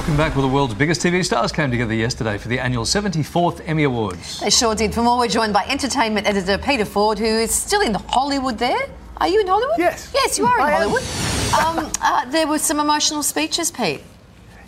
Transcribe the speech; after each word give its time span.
Welcome 0.00 0.16
back. 0.16 0.34
Well, 0.34 0.48
the 0.48 0.54
world's 0.54 0.72
biggest 0.72 1.02
TV 1.02 1.22
stars 1.22 1.52
came 1.52 1.70
together 1.70 1.92
yesterday 1.92 2.38
for 2.38 2.48
the 2.48 2.58
annual 2.58 2.84
74th 2.84 3.60
Emmy 3.68 3.84
Awards. 3.84 4.40
They 4.40 4.48
sure 4.48 4.74
did. 4.74 4.94
For 4.94 5.02
more, 5.02 5.18
we're 5.18 5.28
joined 5.28 5.52
by 5.52 5.66
entertainment 5.66 6.26
editor 6.26 6.56
Peter 6.56 6.86
Ford, 6.86 7.18
who 7.18 7.26
is 7.26 7.54
still 7.54 7.82
in 7.82 7.92
Hollywood 7.92 8.56
there. 8.56 8.80
Are 9.18 9.28
you 9.28 9.42
in 9.42 9.46
Hollywood? 9.46 9.78
Yes. 9.78 10.10
Yes, 10.14 10.38
you 10.38 10.46
are 10.46 10.58
in 10.58 10.64
I. 10.64 10.70
Hollywood. 10.70 11.02
Um, 11.84 11.92
uh, 12.00 12.24
there 12.30 12.46
were 12.46 12.58
some 12.58 12.80
emotional 12.80 13.22
speeches, 13.22 13.70
Pete. 13.70 14.00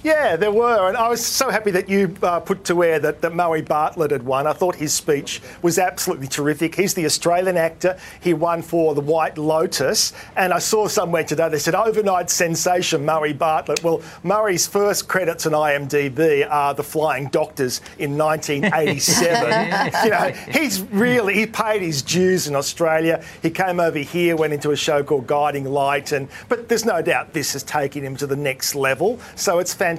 Yeah, 0.03 0.35
there 0.35 0.51
were, 0.51 0.89
and 0.89 0.97
I 0.97 1.09
was 1.09 1.25
so 1.25 1.49
happy 1.49 1.71
that 1.71 1.89
you 1.89 2.17
uh, 2.25 2.41
put 2.41 2.65
to 2.65 2.83
air 2.83 2.99
that, 2.99 3.21
that 3.21 3.37
Murray 3.37 3.63
Bartlett 3.63 4.11
had 4.11 4.25
won. 4.25 4.49
I 4.49 4.53
thought 4.53 4.75
his 4.75 4.93
speech 4.93 5.41
was 5.63 5.79
absolutely 5.79 6.27
terrific. 6.27 6.75
He's 6.75 6.95
the 6.95 7.07
Australian 7.07 7.57
actor. 7.57 7.97
He 8.21 8.35
won 8.35 8.63
for 8.63 8.97
The 8.97 9.01
White 9.01 9.39
Lotus, 9.39 10.13
and 10.35 10.53
I 10.53 10.59
saw 10.59 10.89
somewhere 10.89 11.23
today 11.23 11.49
they 11.49 11.61
said 11.61 11.77
overnight 11.77 12.31
sensation 12.31 13.05
Murray 13.05 13.33
Bartlett. 13.33 13.85
Well, 13.85 14.03
Murray's 14.25 14.67
first 14.67 15.07
credits 15.07 15.47
on 15.47 15.53
IMDb 15.53 16.51
are 16.51 16.75
The 16.75 16.83
Flying 16.83 17.29
Doctors 17.29 17.81
in 17.97 18.19
1987. 18.19 20.03
you 20.05 20.11
know, 20.11 20.29
he's 20.51 20.81
really 20.91 21.35
he 21.35 21.47
paid 21.47 21.81
his 21.81 22.03
dues 22.03 22.49
in 22.49 22.57
Australia. 22.57 23.23
He 23.41 23.51
came 23.51 23.79
over 23.79 24.01
here, 24.01 24.35
went 24.35 24.53
into 24.53 24.73
a 24.73 24.77
show 24.77 25.05
called 25.05 25.29
Guiding 25.29 25.65
Light, 25.67 26.11
and 26.11 26.27
but 26.49 26.69
there's 26.69 26.85
no 26.85 27.03
doubt 27.03 27.35
this 27.35 27.53
has 27.53 27.63
taken 27.63 28.03
him 28.03 28.17
to 28.17 28.27
the 28.27 28.35
next 28.35 28.75
level. 28.75 29.21
So 29.37 29.61
it's 29.61 29.73
fantastic 29.73 29.92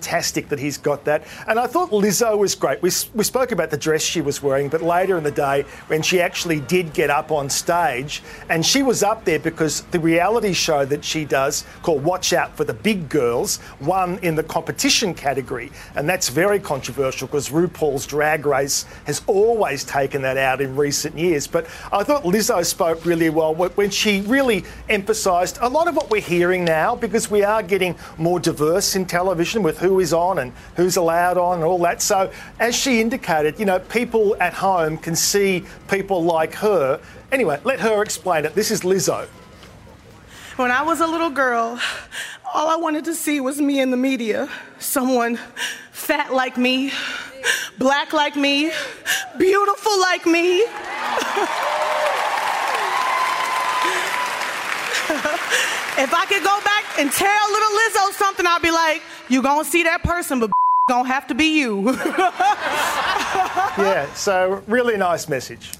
that 0.49 0.59
he's 0.59 0.77
got 0.77 1.05
that. 1.05 1.23
And 1.47 1.59
I 1.59 1.67
thought 1.67 1.91
Lizzo 1.91 2.38
was 2.38 2.55
great. 2.55 2.81
We, 2.81 2.91
we 3.13 3.23
spoke 3.23 3.52
about 3.52 3.70
the 3.70 3.77
dress 3.77 4.02
she 4.02 4.21
was 4.21 4.41
wearing, 4.41 4.69
but 4.69 4.81
later 4.81 5.17
in 5.17 5.23
the 5.23 5.31
day, 5.31 5.63
when 5.88 6.02
she 6.02 6.21
actually 6.21 6.59
did 6.61 6.93
get 6.93 7.09
up 7.09 7.31
on 7.31 7.49
stage, 7.49 8.21
and 8.49 8.66
she 8.66 8.83
was 8.83 9.03
up 9.03 9.25
there 9.25 9.39
because 9.39 9.81
the 9.91 9.99
reality 9.99 10.53
show 10.53 10.85
that 10.85 11.03
she 11.03 11.25
does 11.25 11.66
called 11.81 12.03
Watch 12.03 12.33
Out 12.33 12.55
for 12.55 12.63
the 12.63 12.73
Big 12.73 13.09
Girls 13.09 13.59
won 13.81 14.19
in 14.19 14.35
the 14.35 14.43
competition 14.43 15.13
category. 15.13 15.71
And 15.95 16.07
that's 16.07 16.30
very 16.30 16.59
controversial 16.59 17.27
because 17.27 17.49
RuPaul's 17.49 18.05
Drag 18.05 18.45
Race 18.45 18.86
has 19.05 19.21
always 19.27 19.83
taken 19.83 20.21
that 20.23 20.38
out 20.38 20.61
in 20.61 20.75
recent 20.75 21.17
years. 21.17 21.47
But 21.47 21.66
I 21.91 22.03
thought 22.03 22.23
Lizzo 22.23 22.66
spoke 22.66 23.05
really 23.05 23.30
well 23.30 23.53
when 23.55 23.89
she 23.89 24.21
really 24.21 24.64
emphasised 24.89 25.58
a 25.61 25.67
lot 25.67 25.88
of 25.88 25.95
what 25.95 26.09
we're 26.09 26.21
hearing 26.21 26.64
now 26.66 26.95
because 26.95 27.30
we 27.30 27.44
are 27.44 27.64
getting 27.64 27.95
more 28.17 28.39
diverse 28.39 28.95
in 28.95 29.05
television 29.05 29.64
with 29.64 29.77
who 29.84 30.00
is 30.00 30.14
on 30.14 30.39
and 30.39 30.53
who's 30.78 30.95
allowed 30.95 31.38
on 31.38 31.56
and 31.56 31.64
all 31.66 31.78
that. 31.80 32.02
So, 32.02 32.31
as 32.59 32.73
she 32.73 33.02
indicated, 33.02 33.59
you 33.59 33.66
know, 33.66 33.80
people 33.80 34.36
at 34.39 34.53
home 34.53 34.98
can 34.98 35.16
see 35.16 35.66
people 35.89 36.23
like 36.23 36.53
her. 36.56 37.02
Anyway, 37.31 37.59
let 37.66 37.81
her 37.81 38.02
explain 38.02 38.45
it. 38.45 38.56
This 38.56 38.72
is 38.72 38.81
Lizzo. 38.81 39.28
When 40.56 40.72
I 40.72 40.84
was 40.84 41.02
a 41.02 41.08
little 41.08 41.31
girl, 41.31 41.80
all 42.54 42.70
I 42.70 42.78
wanted 42.78 43.04
to 43.06 43.14
see 43.14 43.42
was 43.42 43.59
me 43.59 43.81
in 43.81 43.92
the 43.92 43.98
media. 43.98 44.50
Someone 44.80 45.38
fat 45.92 46.34
like 46.34 46.58
me, 46.58 46.92
black 47.78 48.14
like 48.14 48.36
me, 48.36 48.72
beautiful 49.38 50.00
like 50.00 50.26
me. 50.26 50.59
if 55.98 56.14
I 56.14 56.26
could 56.30 56.44
go 56.44 56.59
back 56.64 56.83
and 56.99 57.11
tell 57.11 57.52
little 57.52 57.69
Lizzo 57.80 58.11
something, 58.13 58.45
I'll 58.47 58.59
be 58.59 58.72
like, 58.72 59.02
you 59.30 59.41
gonna 59.41 59.66
see 59.66 59.83
that 59.83 60.03
person, 60.03 60.39
but 60.39 60.52
gonna 60.89 61.08
have 61.08 61.27
to 61.27 61.36
be 61.36 61.59
you. 61.59 61.97
Yeah, 63.75 64.11
so 64.13 64.61
really 64.67 64.97
nice 64.97 65.27
message. 65.27 65.71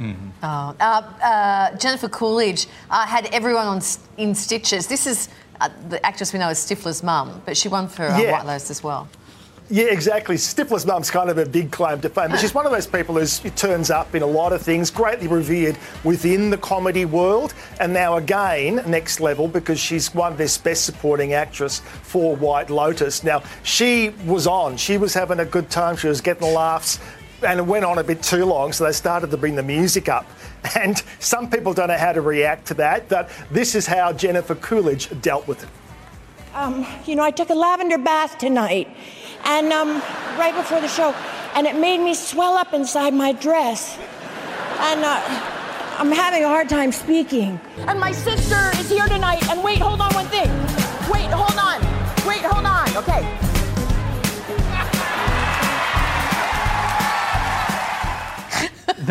Oh, 0.00 0.06
uh, 0.42 0.82
uh, 1.22 1.76
Jennifer 1.76 2.08
Coolidge 2.08 2.66
uh, 2.90 3.04
had 3.06 3.26
everyone 3.34 3.66
on 3.66 3.76
s- 3.78 3.98
in 4.16 4.34
stitches. 4.34 4.86
This 4.86 5.06
is 5.06 5.28
uh, 5.60 5.68
the 5.88 6.04
actress 6.04 6.32
we 6.32 6.38
know 6.38 6.48
as 6.48 6.58
Stifler's 6.58 7.02
mum, 7.02 7.42
but 7.44 7.56
she 7.56 7.68
won 7.68 7.88
for 7.88 8.04
uh, 8.06 8.18
Yeah. 8.18 8.32
White 8.32 8.46
Lotus 8.46 8.70
as 8.70 8.82
well. 8.82 9.08
Yeah, 9.70 9.86
exactly. 9.86 10.36
Stifler's 10.36 10.84
mum's 10.84 11.10
kind 11.10 11.30
of 11.30 11.38
a 11.38 11.46
big 11.46 11.70
claim 11.70 12.00
to 12.02 12.10
fame, 12.10 12.30
but 12.30 12.40
she's 12.40 12.54
one 12.54 12.66
of 12.66 12.72
those 12.72 12.86
people 12.86 13.18
who 13.18 13.26
turns 13.50 13.90
up 13.90 14.14
in 14.14 14.22
a 14.22 14.26
lot 14.26 14.52
of 14.52 14.60
things, 14.60 14.90
greatly 14.90 15.28
revered 15.28 15.78
within 16.04 16.50
the 16.50 16.58
comedy 16.58 17.04
world, 17.04 17.54
and 17.80 17.92
now 17.92 18.16
again, 18.16 18.82
next 18.86 19.20
level, 19.20 19.48
because 19.48 19.80
she's 19.80 20.14
won 20.14 20.36
this 20.36 20.58
Best 20.58 20.84
Supporting 20.84 21.32
Actress 21.32 21.78
for 22.02 22.36
White 22.36 22.68
Lotus. 22.68 23.24
Now, 23.24 23.42
she 23.62 24.10
was 24.26 24.46
on, 24.46 24.76
she 24.76 24.98
was 24.98 25.14
having 25.14 25.40
a 25.40 25.46
good 25.46 25.70
time, 25.70 25.96
she 25.96 26.08
was 26.08 26.20
getting 26.20 26.46
the 26.48 26.54
laughs, 26.54 26.98
and 27.42 27.60
it 27.60 27.66
went 27.66 27.84
on 27.84 27.98
a 27.98 28.04
bit 28.04 28.22
too 28.22 28.44
long, 28.44 28.72
so 28.72 28.84
they 28.84 28.92
started 28.92 29.30
to 29.30 29.36
bring 29.36 29.54
the 29.54 29.62
music 29.62 30.08
up. 30.08 30.26
And 30.76 31.02
some 31.18 31.50
people 31.50 31.74
don't 31.74 31.88
know 31.88 31.98
how 31.98 32.12
to 32.12 32.20
react 32.20 32.68
to 32.68 32.74
that, 32.74 33.08
but 33.08 33.28
this 33.50 33.74
is 33.74 33.84
how 33.84 34.12
Jennifer 34.12 34.54
Coolidge 34.54 35.08
dealt 35.20 35.48
with 35.48 35.64
it. 35.64 35.68
Um, 36.54 36.86
you 37.06 37.16
know, 37.16 37.22
I 37.22 37.30
took 37.30 37.48
a 37.48 37.54
lavender 37.54 37.96
bath 37.96 38.36
tonight, 38.36 38.86
and 39.44 39.72
um, 39.72 40.02
right 40.38 40.54
before 40.54 40.82
the 40.82 40.88
show, 40.88 41.12
and 41.54 41.66
it 41.66 41.76
made 41.76 41.98
me 41.98 42.12
swell 42.12 42.54
up 42.58 42.74
inside 42.74 43.14
my 43.14 43.32
dress. 43.32 43.98
And 44.78 45.00
uh, 45.02 45.22
I'm 45.98 46.12
having 46.12 46.44
a 46.44 46.48
hard 46.48 46.68
time 46.68 46.92
speaking. 46.92 47.58
And 47.78 47.98
my 47.98 48.12
sister 48.12 48.70
is 48.78 48.90
here 48.90 49.06
tonight, 49.06 49.48
and 49.48 49.64
wait, 49.64 49.78
hold 49.78 50.02
on 50.02 50.12
one 50.12 50.26
thing. 50.26 50.50
Wait, 51.10 51.30
hold 51.30 51.58
on. 51.58 51.80
Wait, 52.26 52.42
hold 52.42 52.66
on. 52.66 52.96
Okay. 52.98 53.38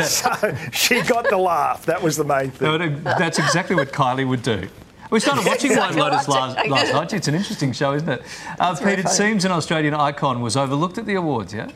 So 0.03 0.31
she 0.71 1.01
got 1.01 1.29
the 1.29 1.37
laugh. 1.37 1.85
That 1.85 2.01
was 2.01 2.15
the 2.15 2.23
main 2.23 2.51
thing. 2.51 2.65
No, 2.65 2.77
no, 2.77 2.95
that's 3.01 3.39
exactly 3.39 3.75
what 3.75 3.91
Kylie 3.91 4.25
would 4.25 4.41
do. 4.41 4.69
We 5.11 5.19
started 5.19 5.45
watching 5.45 5.75
White 5.75 5.93
Lotus 5.95 6.27
last, 6.27 6.67
last 6.67 6.93
night. 6.93 7.13
It's 7.13 7.27
an 7.27 7.35
interesting 7.35 7.73
show, 7.73 7.93
isn't 7.93 8.07
it? 8.09 8.23
Uh, 8.59 8.75
Pete, 8.75 8.99
it 8.99 9.09
seems 9.09 9.45
an 9.45 9.51
Australian 9.51 9.93
icon 9.93 10.41
was 10.41 10.55
overlooked 10.55 10.97
at 10.97 11.05
the 11.05 11.15
awards, 11.15 11.53
yeah? 11.53 11.69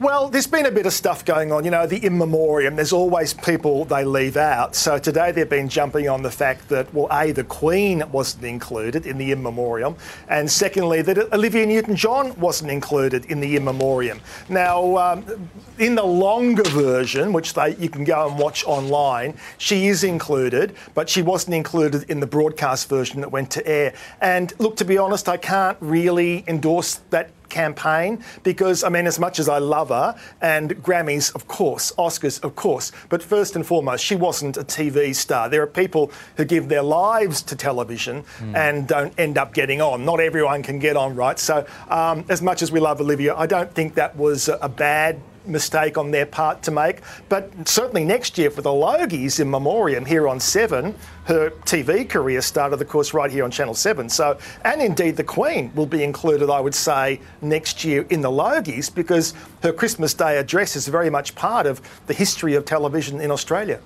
Well, 0.00 0.30
there's 0.30 0.46
been 0.46 0.64
a 0.64 0.70
bit 0.70 0.86
of 0.86 0.94
stuff 0.94 1.26
going 1.26 1.52
on. 1.52 1.66
You 1.66 1.70
know, 1.70 1.86
the 1.86 2.02
in 2.02 2.16
memoriam, 2.16 2.74
there's 2.74 2.94
always 2.94 3.34
people 3.34 3.84
they 3.84 4.02
leave 4.02 4.38
out. 4.38 4.74
So 4.74 4.98
today 4.98 5.30
they've 5.30 5.46
been 5.46 5.68
jumping 5.68 6.08
on 6.08 6.22
the 6.22 6.30
fact 6.30 6.70
that, 6.70 6.94
well, 6.94 7.06
A, 7.12 7.32
the 7.32 7.44
Queen 7.44 8.02
wasn't 8.10 8.46
included 8.46 9.04
in 9.04 9.18
the 9.18 9.30
in 9.30 9.42
memoriam, 9.42 9.94
and 10.26 10.50
secondly, 10.50 11.02
that 11.02 11.30
Olivia 11.34 11.66
Newton 11.66 11.96
John 11.96 12.34
wasn't 12.40 12.70
included 12.70 13.26
in 13.26 13.40
the 13.40 13.56
in 13.56 13.64
memoriam. 13.64 14.22
Now, 14.48 14.96
um, 14.96 15.50
in 15.78 15.96
the 15.96 16.06
longer 16.06 16.64
version, 16.70 17.34
which 17.34 17.52
they, 17.52 17.76
you 17.76 17.90
can 17.90 18.04
go 18.04 18.26
and 18.26 18.38
watch 18.38 18.64
online, 18.64 19.36
she 19.58 19.88
is 19.88 20.02
included, 20.02 20.76
but 20.94 21.10
she 21.10 21.20
wasn't 21.20 21.56
included 21.56 22.08
in 22.08 22.20
the 22.20 22.26
broadcast 22.26 22.88
version 22.88 23.20
that 23.20 23.30
went 23.30 23.50
to 23.50 23.66
air. 23.66 23.92
And 24.22 24.54
look, 24.58 24.78
to 24.78 24.86
be 24.86 24.96
honest, 24.96 25.28
I 25.28 25.36
can't 25.36 25.76
really 25.82 26.42
endorse 26.48 27.00
that 27.10 27.32
campaign 27.50 28.24
because, 28.42 28.82
I 28.82 28.88
mean, 28.88 29.06
as 29.06 29.18
much 29.18 29.38
as 29.38 29.48
I 29.48 29.58
love 29.58 29.88
her, 29.90 30.16
and 30.40 30.70
Grammys, 30.82 31.34
of 31.34 31.46
course, 31.48 31.92
Oscars, 31.98 32.42
of 32.42 32.56
course, 32.56 32.92
but 33.08 33.22
first 33.22 33.56
and 33.56 33.66
foremost, 33.66 34.04
she 34.04 34.16
wasn't 34.16 34.56
a 34.56 34.64
TV 34.64 35.14
star. 35.14 35.48
There 35.48 35.62
are 35.62 35.66
people 35.66 36.10
who 36.36 36.44
give 36.44 36.68
their 36.68 36.82
lives 36.82 37.42
to 37.42 37.56
television 37.56 38.24
and 38.54 38.86
don't 38.88 39.12
end 39.18 39.36
up 39.36 39.52
getting 39.52 39.80
on. 39.82 40.04
Not 40.04 40.20
everyone 40.20 40.62
can 40.62 40.78
get 40.78 40.96
on, 40.96 41.14
right? 41.14 41.38
So, 41.38 41.66
um, 41.88 42.24
as 42.28 42.40
much 42.40 42.62
as 42.62 42.72
we 42.72 42.80
love 42.80 43.00
Olivia, 43.00 43.34
I 43.34 43.46
don't 43.46 43.72
think 43.74 43.94
that 43.94 44.16
was 44.16 44.48
a 44.48 44.68
bad 44.68 45.20
mistake 45.50 45.98
on 45.98 46.10
their 46.10 46.26
part 46.26 46.62
to 46.62 46.70
make. 46.70 47.00
But 47.28 47.68
certainly 47.68 48.04
next 48.04 48.38
year 48.38 48.50
for 48.50 48.62
the 48.62 48.70
Logies 48.70 49.40
in 49.40 49.50
memoriam 49.50 50.04
here 50.04 50.28
on 50.28 50.40
Seven, 50.40 50.94
her 51.24 51.50
TV 51.64 52.08
career 52.08 52.40
started, 52.40 52.80
of 52.80 52.88
course, 52.88 53.12
right 53.12 53.30
here 53.30 53.44
on 53.44 53.50
Channel 53.50 53.74
Seven. 53.74 54.08
So, 54.08 54.38
and 54.64 54.80
indeed 54.80 55.16
the 55.16 55.24
Queen 55.24 55.70
will 55.74 55.86
be 55.86 56.02
included, 56.02 56.50
I 56.50 56.60
would 56.60 56.74
say, 56.74 57.20
next 57.42 57.84
year 57.84 58.06
in 58.10 58.20
the 58.20 58.30
Logies 58.30 58.92
because 58.92 59.34
her 59.62 59.72
Christmas 59.72 60.14
Day 60.14 60.38
address 60.38 60.76
is 60.76 60.88
very 60.88 61.10
much 61.10 61.34
part 61.34 61.66
of 61.66 61.80
the 62.06 62.14
history 62.14 62.54
of 62.54 62.64
television 62.64 63.20
in 63.20 63.30
Australia. 63.30 63.80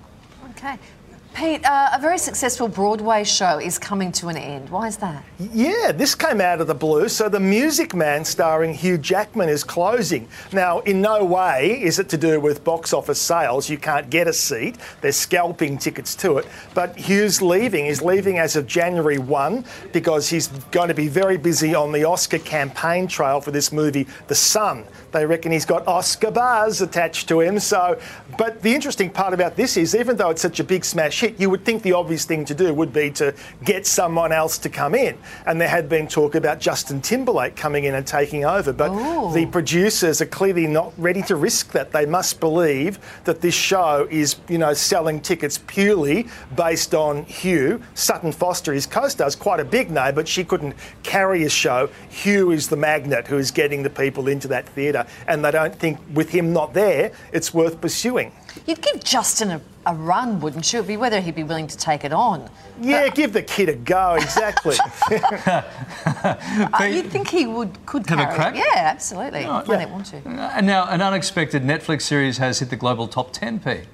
Okay. 0.51 0.77
Pete, 1.35 1.65
uh, 1.65 1.89
a 1.91 1.99
very 1.99 2.17
successful 2.17 2.69
Broadway 2.69 3.25
show 3.25 3.59
is 3.59 3.77
coming 3.77 4.09
to 4.13 4.29
an 4.29 4.37
end. 4.37 4.69
Why 4.69 4.87
is 4.87 4.95
that? 4.97 5.21
Yeah, 5.37 5.91
this 5.91 6.15
came 6.15 6.39
out 6.39 6.61
of 6.61 6.67
the 6.67 6.73
blue. 6.73 7.09
So 7.09 7.27
the 7.27 7.41
Music 7.41 7.93
Man 7.93 8.23
starring 8.23 8.73
Hugh 8.73 8.97
Jackman 8.97 9.49
is 9.49 9.61
closing. 9.61 10.29
Now, 10.53 10.79
in 10.79 11.01
no 11.01 11.25
way 11.25 11.81
is 11.83 11.99
it 11.99 12.07
to 12.09 12.17
do 12.17 12.39
with 12.39 12.63
box 12.63 12.93
office 12.93 13.19
sales. 13.19 13.69
You 13.69 13.77
can't 13.77 14.09
get 14.09 14.29
a 14.29 14.33
seat. 14.33 14.77
They're 15.01 15.11
scalping 15.11 15.77
tickets 15.77 16.15
to 16.15 16.37
it. 16.37 16.47
But 16.73 16.97
Hugh's 16.97 17.41
leaving. 17.41 17.87
He's 17.87 18.01
leaving 18.01 18.39
as 18.39 18.55
of 18.55 18.65
January 18.65 19.17
1 19.17 19.65
because 19.91 20.29
he's 20.29 20.47
going 20.71 20.87
to 20.87 20.93
be 20.93 21.09
very 21.09 21.35
busy 21.35 21.75
on 21.75 21.91
the 21.91 22.05
Oscar 22.05 22.39
campaign 22.39 23.07
trail 23.07 23.41
for 23.41 23.51
this 23.51 23.73
movie, 23.73 24.07
The 24.27 24.35
Son. 24.35 24.85
They 25.11 25.25
reckon 25.25 25.51
he's 25.51 25.65
got 25.65 25.85
Oscar 25.85 26.31
bars 26.31 26.81
attached 26.81 27.27
to 27.27 27.41
him. 27.41 27.59
So, 27.59 27.99
but 28.37 28.61
the 28.61 28.73
interesting 28.73 29.09
part 29.09 29.33
about 29.33 29.57
this 29.57 29.75
is, 29.75 29.95
even 29.95 30.15
though 30.15 30.29
it's 30.29 30.41
such 30.41 30.61
a 30.61 30.63
big 30.63 30.85
smash 30.85 31.24
you 31.37 31.49
would 31.49 31.65
think 31.65 31.83
the 31.83 31.93
obvious 31.93 32.25
thing 32.25 32.45
to 32.45 32.53
do 32.53 32.73
would 32.73 32.93
be 32.93 33.11
to 33.11 33.33
get 33.63 33.85
someone 33.85 34.31
else 34.31 34.57
to 34.59 34.69
come 34.69 34.95
in. 34.95 35.17
And 35.45 35.59
there 35.59 35.67
had 35.67 35.89
been 35.89 36.07
talk 36.07 36.35
about 36.35 36.59
Justin 36.59 37.01
Timberlake 37.01 37.55
coming 37.55 37.85
in 37.85 37.95
and 37.95 38.05
taking 38.05 38.45
over, 38.45 38.73
but 38.73 39.33
the 39.33 39.45
producers 39.47 40.21
are 40.21 40.25
clearly 40.25 40.67
not 40.67 40.93
ready 40.97 41.21
to 41.23 41.35
risk 41.35 41.71
that. 41.71 41.91
They 41.91 42.05
must 42.05 42.39
believe 42.39 42.99
that 43.25 43.41
this 43.41 43.55
show 43.55 44.07
is, 44.09 44.37
you 44.47 44.57
know, 44.57 44.73
selling 44.73 45.21
tickets 45.21 45.59
purely 45.67 46.27
based 46.55 46.93
on 46.93 47.25
Hugh. 47.25 47.81
Sutton 47.93 48.31
Foster, 48.31 48.73
his 48.73 48.85
co-star, 48.85 49.27
is 49.27 49.35
quite 49.35 49.59
a 49.59 49.65
big 49.65 49.91
name, 49.91 50.15
but 50.15 50.27
she 50.27 50.43
couldn't 50.43 50.75
carry 51.03 51.43
a 51.43 51.49
show. 51.49 51.89
Hugh 52.09 52.51
is 52.51 52.69
the 52.69 52.77
magnet 52.77 53.27
who 53.27 53.37
is 53.37 53.51
getting 53.51 53.83
the 53.83 53.89
people 53.89 54.27
into 54.27 54.47
that 54.49 54.67
theatre, 54.69 55.05
and 55.27 55.43
they 55.43 55.51
don't 55.51 55.75
think 55.75 55.99
with 56.13 56.29
him 56.29 56.53
not 56.53 56.73
there, 56.73 57.11
it's 57.31 57.53
worth 57.53 57.81
pursuing. 57.81 58.31
You'd 58.65 58.81
give 58.81 59.03
Justin 59.03 59.51
a, 59.51 59.61
a 59.85 59.93
run, 59.95 60.39
wouldn't 60.39 60.71
you? 60.73 60.79
It'd 60.79 60.87
be 60.87 60.97
whether 60.97 61.19
he'd 61.21 61.35
be 61.35 61.43
willing 61.43 61.67
to 61.67 61.77
take 61.77 62.03
it 62.03 62.11
on. 62.13 62.49
Yeah, 62.81 63.07
give 63.09 63.33
the 63.33 63.41
kid 63.41 63.69
a 63.69 63.75
go, 63.75 64.15
exactly. 64.15 64.77
Uh, 66.05 66.83
you'd 66.83 67.07
think 67.11 67.27
he 67.29 67.45
would 67.45 67.85
could 67.85 68.07
Have 68.09 68.19
a 68.19 68.23
carry 68.23 68.33
it. 68.33 68.35
crack? 68.35 68.55
Yeah, 68.55 68.63
absolutely. 68.75 69.45
I 69.45 69.63
don't 69.63 69.91
want 69.91 70.05
to. 70.07 70.17
And 70.27 70.65
now, 70.67 70.87
an 70.89 71.01
unexpected 71.01 71.63
Netflix 71.63 72.01
series 72.03 72.37
has 72.37 72.59
hit 72.59 72.69
the 72.69 72.75
global 72.75 73.07
top 73.07 73.33
10p. 73.33 73.85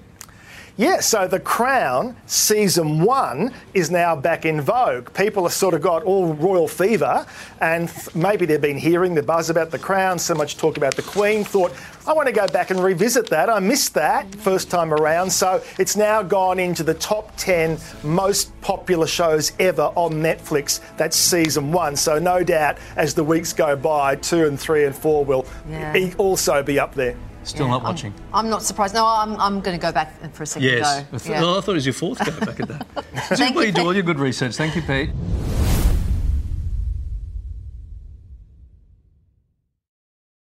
Yeah, 0.78 1.02
so 1.02 1.28
The 1.28 1.40
Crown 1.40 2.16
season 2.26 3.02
one 3.04 3.54
is 3.74 3.92
now 3.92 4.16
back 4.16 4.46
in 4.46 4.62
vogue. 4.62 5.14
People 5.14 5.44
have 5.44 5.52
sort 5.54 5.74
of 5.74 5.82
got 5.82 6.02
all 6.04 6.34
royal 6.34 6.68
fever, 6.68 7.26
and 7.60 7.90
th- 7.90 8.16
maybe 8.16 8.46
they've 8.46 8.60
been 8.62 8.78
hearing 8.78 9.14
the 9.14 9.22
buzz 9.22 9.50
about 9.50 9.70
The 9.70 9.78
Crown, 9.78 10.18
so 10.18 10.34
much 10.34 10.58
talk 10.58 10.78
about 10.78 10.96
the 10.96 11.02
Queen. 11.04 11.44
Thought, 11.44 11.74
I 12.08 12.14
want 12.14 12.28
to 12.28 12.32
go 12.34 12.48
back 12.48 12.72
and 12.72 12.82
revisit 12.82 13.30
that. 13.30 13.50
I 13.50 13.60
missed 13.60 13.94
that 13.96 14.34
first 14.36 14.72
time 14.72 14.94
around, 14.94 15.30
so 15.30 15.62
it's 15.78 15.96
now 15.98 16.24
gone 16.24 16.58
into 16.58 16.84
the 16.84 16.96
top 16.96 17.32
10 17.38 17.78
most 18.04 18.60
popular 18.62 19.06
shows 19.08 19.52
ever 19.60 19.92
on 19.96 20.14
Netflix. 20.14 20.80
That's 20.98 21.18
season 21.18 21.72
one. 21.74 21.96
So, 21.98 22.18
no 22.18 22.44
doubt, 22.44 22.78
as 22.96 23.14
the 23.14 23.24
weeks 23.26 23.52
go 23.54 23.76
by, 23.76 24.16
two 24.16 24.46
and 24.48 24.60
three 24.60 24.86
and 24.86 24.96
four 24.96 25.26
will 25.26 25.46
Yeah. 25.70 25.96
e- 25.96 26.14
also 26.18 26.64
be 26.64 26.80
up 26.80 26.96
there. 26.96 27.16
Still 27.44 27.66
Yeah, 27.66 27.72
not 27.72 27.82
I'm- 27.84 27.94
watching. 27.94 28.14
I'm, 28.34 28.50
not 28.50 28.64
surprised. 28.64 28.94
No, 28.94 29.06
I'm, 29.06 29.36
I'm 29.40 29.62
going 29.62 29.78
to 29.78 29.82
go 29.82 29.92
back 29.92 30.14
for 30.34 30.44
a 30.44 30.46
second 30.46 30.70
I 30.70 31.02
go. 31.12 31.18
th- 31.18 31.30
Yeah. 31.30 31.44
oh, 31.44 31.58
I 31.58 31.62
thought 31.62 31.72
it 31.72 31.76
was 31.76 31.86
your 31.86 31.94
fourth 31.94 32.20
go 32.20 32.46
back 32.46 32.60
at 32.60 32.68
that. 32.68 33.40
You, 33.40 33.62
you 33.62 33.72
do 33.72 33.82
all 33.82 33.94
your 33.94 34.04
good 34.04 34.20
research. 34.20 34.56
Thank 34.56 34.76
you, 34.76 34.82
Pete. 34.82 35.10